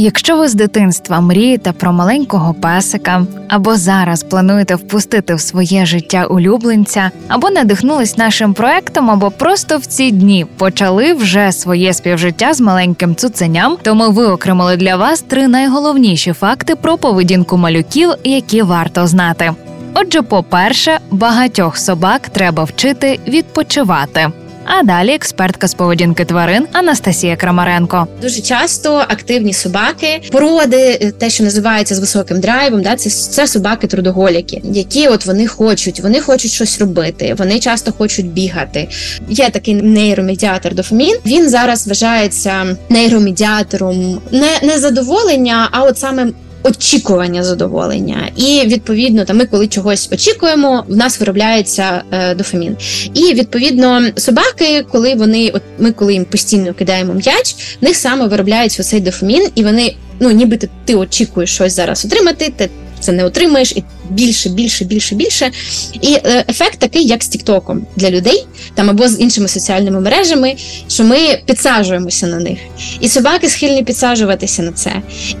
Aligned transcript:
Якщо 0.00 0.36
ви 0.36 0.48
з 0.48 0.54
дитинства 0.54 1.20
мрієте 1.20 1.72
про 1.72 1.92
маленького 1.92 2.54
песика, 2.54 3.26
або 3.48 3.76
зараз 3.76 4.22
плануєте 4.22 4.74
впустити 4.74 5.34
в 5.34 5.40
своє 5.40 5.86
життя 5.86 6.26
улюбленця, 6.26 7.10
або 7.28 7.50
надихнулись 7.50 8.16
нашим 8.16 8.54
проектом, 8.54 9.10
або 9.10 9.30
просто 9.30 9.78
в 9.78 9.86
ці 9.86 10.10
дні 10.10 10.46
почали 10.56 11.12
вже 11.12 11.52
своє 11.52 11.92
співжиття 11.92 12.54
з 12.54 12.60
маленьким 12.60 13.14
цуценям, 13.14 13.76
то 13.82 13.94
ми 13.94 14.08
виокремили 14.08 14.76
для 14.76 14.96
вас 14.96 15.20
три 15.20 15.48
найголовніші 15.48 16.32
факти 16.32 16.76
про 16.76 16.98
поведінку 16.98 17.56
малюків, 17.56 18.10
які 18.24 18.62
варто 18.62 19.06
знати. 19.06 19.52
Отже, 19.94 20.22
по-перше, 20.22 20.98
багатьох 21.10 21.78
собак 21.78 22.28
треба 22.28 22.64
вчити 22.64 23.20
відпочивати. 23.28 24.28
А 24.70 24.82
далі 24.82 25.14
експертка 25.14 25.68
з 25.68 25.74
поведінки 25.74 26.24
тварин 26.24 26.66
Анастасія 26.72 27.36
Крамаренко. 27.36 28.06
Дуже 28.22 28.40
часто 28.40 28.94
активні 28.94 29.52
собаки, 29.52 30.20
породи, 30.32 30.98
е, 31.00 31.10
те, 31.10 31.30
що 31.30 31.44
називається 31.44 31.94
з 31.94 31.98
високим 31.98 32.40
драйвом, 32.40 32.82
да, 32.82 32.96
це, 32.96 33.10
це 33.10 33.46
собаки 33.46 33.86
трудоголіки, 33.86 34.60
які 34.64 35.08
от 35.08 35.26
вони 35.26 35.46
хочуть, 35.46 36.00
вони 36.00 36.20
хочуть 36.20 36.50
щось 36.50 36.80
робити, 36.80 37.34
вони 37.38 37.60
часто 37.60 37.92
хочуть 37.92 38.26
бігати. 38.26 38.88
Є 39.28 39.50
такий 39.50 39.74
нейромедіатор 39.74 40.74
дофамін. 40.74 41.16
Він 41.26 41.48
зараз 41.48 41.86
вважається 41.86 42.76
нейромедіатором 42.88 44.20
не, 44.32 44.50
не 44.62 44.78
задоволення, 44.78 45.68
а 45.72 45.82
от 45.82 45.98
саме. 45.98 46.26
Очікування 46.62 47.44
задоволення, 47.44 48.30
і 48.36 48.62
відповідно, 48.66 49.24
там 49.24 49.36
ми, 49.36 49.46
коли 49.46 49.68
чогось 49.68 50.08
очікуємо, 50.12 50.84
в 50.88 50.96
нас 50.96 51.20
виробляється 51.20 52.02
е, 52.10 52.34
дофамін. 52.34 52.76
І 53.14 53.34
відповідно 53.34 54.02
собаки, 54.16 54.84
коли 54.92 55.14
вони, 55.14 55.50
от 55.54 55.62
ми 55.78 55.92
коли 55.92 56.12
їм 56.12 56.24
постійно 56.24 56.74
кидаємо 56.74 57.14
м'яч, 57.14 57.54
в 57.80 57.84
них 57.84 57.96
саме 57.96 58.26
виробляється 58.26 58.82
оцей 58.82 59.00
дофамін, 59.00 59.48
і 59.54 59.64
вони, 59.64 59.94
ну 60.20 60.30
нібито 60.30 60.66
ти 60.84 60.94
очікуєш 60.94 61.54
щось 61.54 61.72
зараз 61.72 62.04
отримати, 62.04 62.52
ти 62.56 62.70
це 63.00 63.12
не 63.12 63.24
отримаєш, 63.24 63.72
і 63.72 63.84
більше, 64.10 64.48
більше, 64.48 64.84
більше, 64.84 65.14
більше. 65.14 65.50
І 66.00 66.14
е, 66.14 66.44
ефект 66.48 66.78
такий, 66.78 67.06
як 67.06 67.22
з 67.22 67.28
Тіктоком 67.28 67.86
для 67.96 68.10
людей, 68.10 68.46
там 68.74 68.90
або 68.90 69.08
з 69.08 69.20
іншими 69.20 69.48
соціальними 69.48 70.00
мережами, 70.00 70.56
що 70.88 71.04
ми 71.04 71.16
підсаджуємося 71.46 72.26
на 72.26 72.38
них. 72.38 72.58
І 73.00 73.08
собаки 73.08 73.48
схильні 73.48 73.82
підсаджуватися 73.82 74.62
на 74.62 74.72
це. 74.72 74.92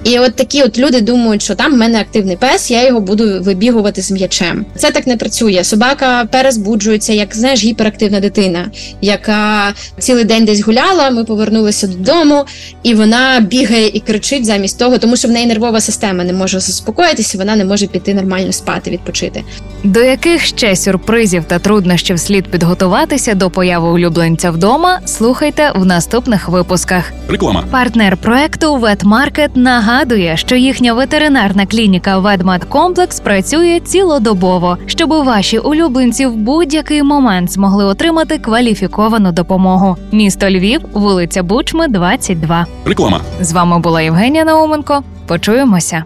І 0.04 0.18
от 0.18 0.34
такі 0.34 0.62
от 0.62 0.78
люди 0.78 1.00
думають, 1.00 1.42
що 1.42 1.54
там 1.54 1.72
в 1.72 1.76
мене 1.76 2.00
активний 2.00 2.36
пес, 2.36 2.70
я 2.70 2.86
його 2.86 3.00
буду 3.00 3.42
вибігувати 3.42 4.02
з 4.02 4.10
м'ячем. 4.10 4.66
Це 4.76 4.90
так 4.90 5.06
не 5.06 5.16
працює. 5.16 5.64
Собака 5.64 6.28
перезбуджується, 6.32 7.12
як 7.12 7.36
знаєш, 7.36 7.64
гіперактивна 7.64 8.20
дитина, 8.20 8.70
яка 9.00 9.74
цілий 9.98 10.24
день 10.24 10.44
десь 10.44 10.60
гуляла. 10.60 11.10
Ми 11.10 11.24
повернулися 11.24 11.86
додому, 11.86 12.44
і 12.82 12.94
вона 12.94 13.40
бігає 13.40 13.90
і 13.94 14.00
кричить 14.00 14.44
замість 14.44 14.78
того, 14.78 14.98
тому 14.98 15.16
що 15.16 15.28
в 15.28 15.30
неї 15.30 15.46
нервова 15.46 15.80
система 15.80 16.24
не 16.24 16.32
може 16.32 16.60
заспокоїтися, 16.60 17.38
вона 17.38 17.56
не 17.56 17.64
може 17.64 17.86
піти 17.86 18.14
нормально 18.14 18.52
спати, 18.58 18.90
відпочити. 18.90 19.44
До 19.84 20.00
яких 20.00 20.42
ще 20.42 20.76
сюрпризів 20.76 21.44
та 21.44 21.58
труднощів 21.58 22.18
слід 22.20 22.50
підготуватися 22.50 23.34
до 23.34 23.50
появи 23.50 23.88
улюбленця 23.88 24.50
вдома? 24.50 24.98
Слухайте 25.04 25.72
в 25.74 25.86
наступних 25.86 26.48
випусках. 26.48 27.12
Реклама. 27.28 27.64
Партнер 27.70 28.16
проекту 28.16 28.76
Ветмаркет 28.76 29.56
нагадує, 29.56 30.36
що 30.36 30.56
їхня 30.56 30.94
ветеринарна 30.94 31.66
клініка 31.66 32.18
Ведмедкомплекс 32.18 33.20
працює 33.20 33.80
цілодобово, 33.80 34.78
щоб 34.86 35.10
ваші 35.10 35.58
улюбленці 35.58 36.26
в 36.26 36.36
будь-який 36.36 37.02
момент 37.02 37.52
змогли 37.52 37.84
отримати 37.84 38.38
кваліфіковану 38.38 39.32
допомогу. 39.32 39.96
Місто 40.12 40.50
Львів, 40.50 40.80
вулиця 40.92 41.42
Бучми, 41.42 41.88
22. 41.88 42.66
Реклама. 42.84 43.20
З 43.40 43.52
вами 43.52 43.78
була 43.78 44.02
Євгенія 44.02 44.44
Науменко. 44.44 45.02
Почуємося. 45.26 46.04